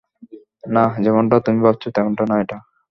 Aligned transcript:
না, 0.67 0.83
যেমনটা 1.03 1.37
তুমি 1.45 1.59
ভাবছো 1.65 1.87
তেমনটা 1.95 2.23
না 2.25 2.35
এটা। 2.43 2.57